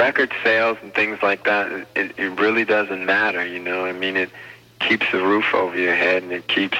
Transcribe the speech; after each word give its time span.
record 0.00 0.32
sales 0.44 0.78
and 0.80 0.94
things 0.94 1.18
like 1.24 1.42
that, 1.44 1.72
it, 1.96 2.16
it 2.16 2.38
really 2.38 2.64
doesn't 2.64 3.04
matter, 3.04 3.44
you 3.44 3.58
know. 3.58 3.84
I 3.84 3.90
mean, 3.90 4.16
it 4.16 4.30
keeps 4.78 5.10
the 5.10 5.20
roof 5.20 5.52
over 5.52 5.76
your 5.76 5.94
head 5.96 6.22
and 6.22 6.30
it 6.30 6.46
keeps 6.46 6.78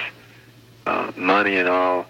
uh, 0.86 1.10
money 1.16 1.56
in 1.56 1.66
all 1.66 2.06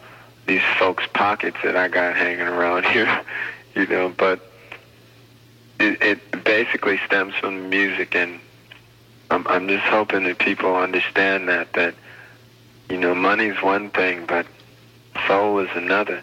these 0.46 0.60
folks' 0.78 1.04
pockets 1.14 1.56
that 1.64 1.76
I 1.76 1.88
got 1.88 2.14
hanging 2.14 2.46
around 2.46 2.84
here, 2.92 3.22
you 3.74 3.86
know. 3.86 4.12
But 4.16 4.40
it, 5.80 6.02
it 6.02 6.44
basically 6.44 7.00
stems 7.06 7.34
from 7.36 7.62
the 7.62 7.68
music, 7.68 8.14
and 8.14 8.38
I'm, 9.30 9.46
I'm 9.48 9.66
just 9.66 9.84
hoping 9.84 10.24
that 10.24 10.38
people 10.38 10.76
understand 10.76 11.48
that 11.48 11.72
that 11.72 11.94
you 12.90 12.98
know, 12.98 13.14
money's 13.14 13.62
one 13.62 13.90
thing, 13.90 14.24
but 14.26 14.46
soul 15.26 15.58
is 15.58 15.68
another. 15.74 16.20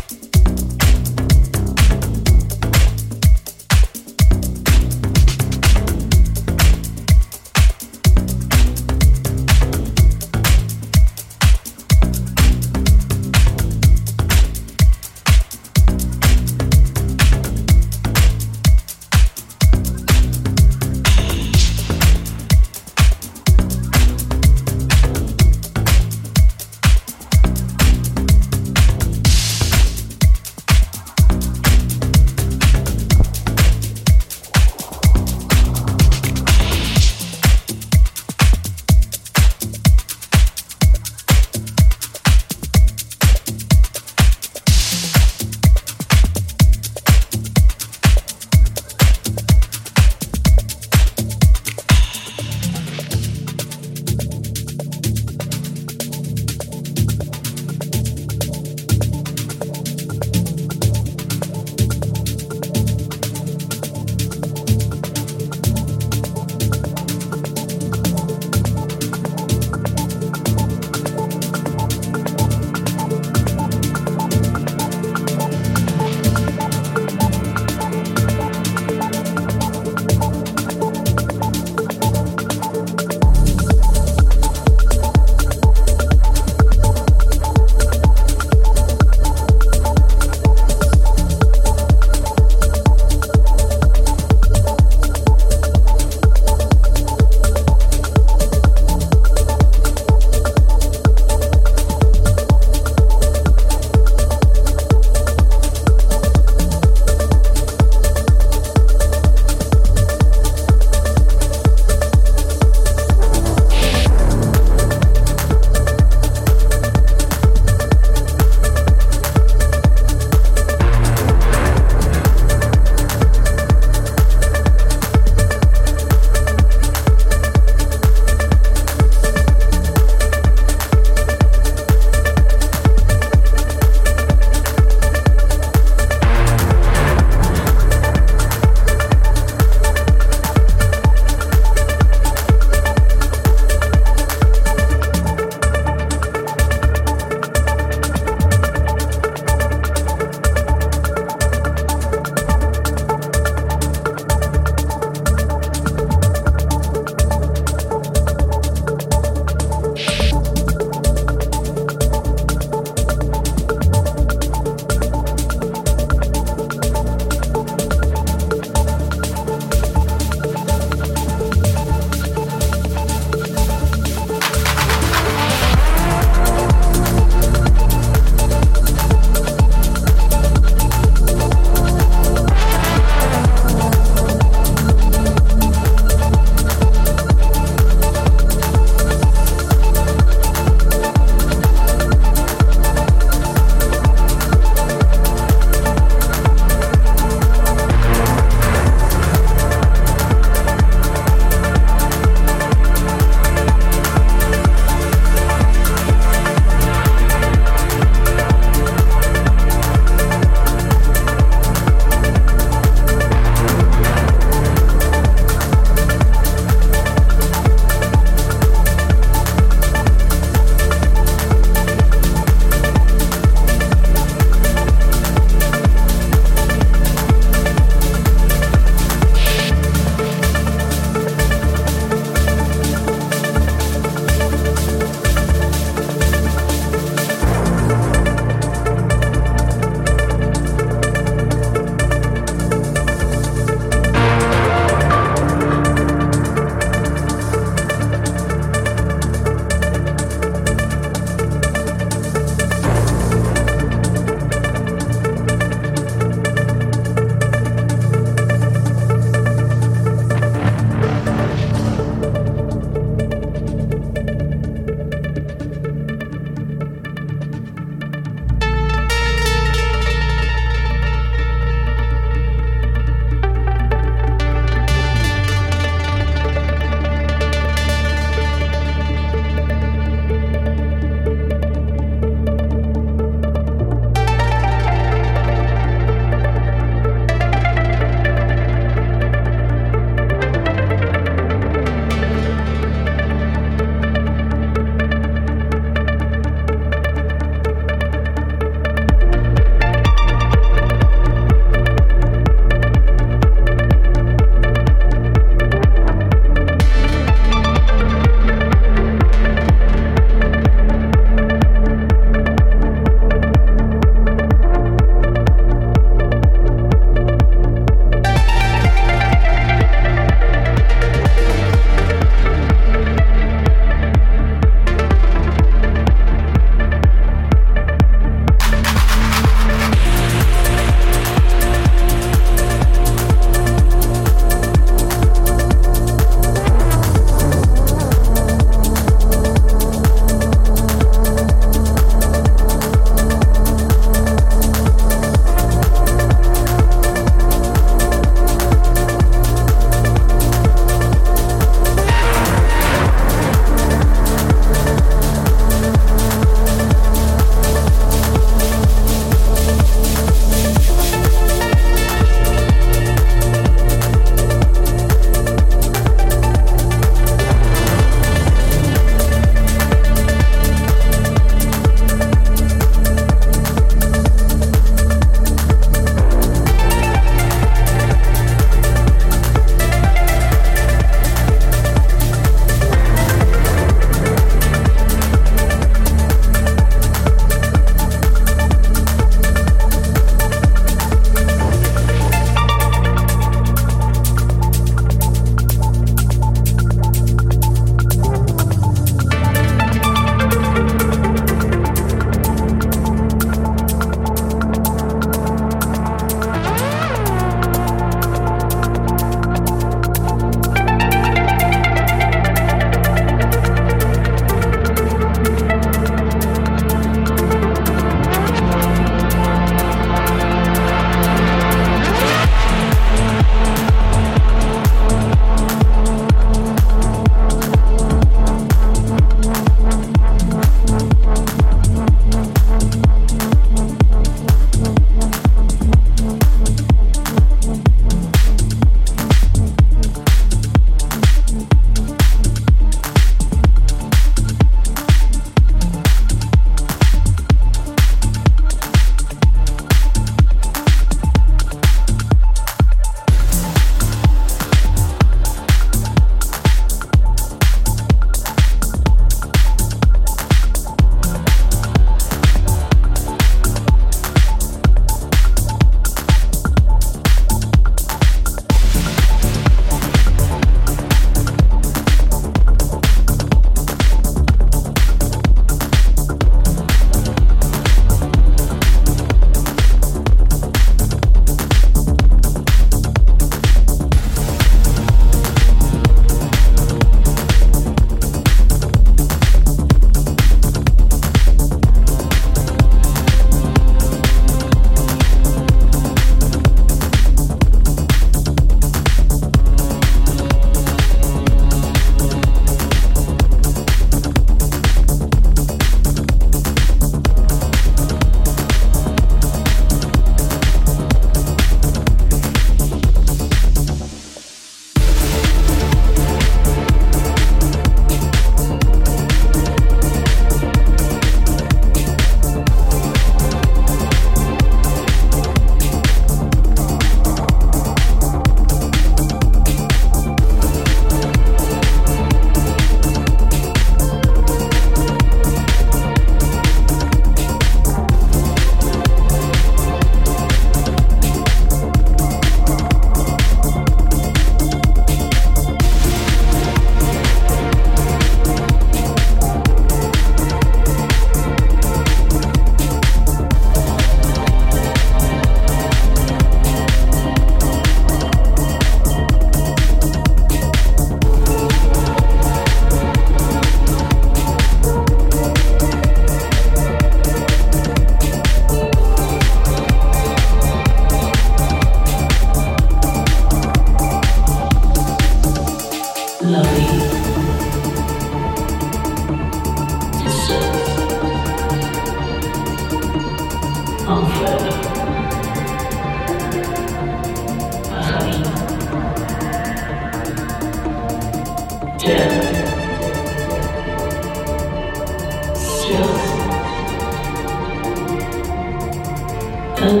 thân. 599.84 600.00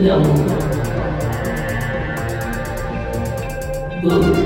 Lòng 0.00 0.48
vững. 4.02 4.45